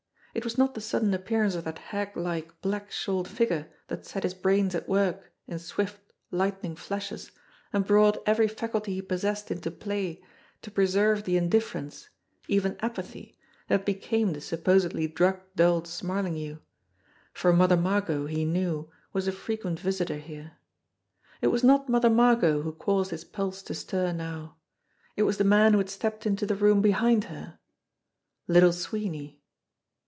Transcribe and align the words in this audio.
It 0.33 0.45
was 0.45 0.57
not 0.57 0.75
the 0.75 0.81
sud 0.81 1.01
den 1.01 1.13
appearance 1.13 1.55
of 1.55 1.65
that 1.65 1.77
hag 1.77 2.15
like, 2.15 2.61
black 2.61 2.89
shawled 2.89 3.27
figure 3.27 3.69
that 3.89 4.05
set 4.05 4.23
his 4.23 4.33
brains 4.33 4.73
at 4.73 4.87
work 4.87 5.29
in 5.45 5.59
swift, 5.59 6.13
lightning 6.31 6.77
flashes, 6.77 7.31
and 7.73 7.85
brought 7.85 8.23
every 8.25 8.47
faculty 8.47 8.93
he 8.93 9.01
possessed 9.01 9.51
into 9.51 9.69
play 9.69 10.23
to 10.61 10.71
preserve 10.71 11.25
the 11.25 11.33
indif 11.35 11.67
ference, 11.73 12.07
even 12.47 12.77
apathy, 12.79 13.37
that 13.67 13.85
became 13.85 14.31
the 14.31 14.39
supposedly 14.39 15.05
drug 15.05 15.41
dulled 15.57 15.85
Smarlinghue, 15.85 16.59
for 17.33 17.51
Mother 17.51 17.75
Margot, 17.75 18.25
he 18.27 18.45
knew, 18.45 18.89
was 19.11 19.27
a 19.27 19.33
frequent 19.33 19.81
visitor 19.81 20.17
here. 20.17 20.53
It 21.41 21.47
was 21.47 21.61
not 21.61 21.89
Mother 21.89 22.09
Margot 22.09 22.61
who 22.61 22.71
caused 22.71 23.11
his 23.11 23.25
pulse 23.25 23.61
to 23.63 23.73
stir 23.73 24.13
now; 24.13 24.55
it 25.17 25.23
was 25.23 25.37
the 25.39 25.43
man 25.43 25.73
who 25.73 25.79
had 25.79 25.89
stepped 25.89 26.25
into 26.25 26.45
the 26.45 26.55
room 26.55 26.81
behind 26.81 27.25
her 27.25 27.59
Little 28.47 28.71
Sweeney. 28.71 29.39